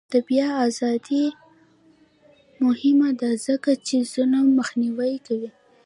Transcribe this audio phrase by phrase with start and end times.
[0.13, 1.25] د بیان ازادي
[2.65, 5.49] مهمه ده ځکه چې ظلم مخنیوی کوي.